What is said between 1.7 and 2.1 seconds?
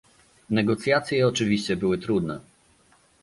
były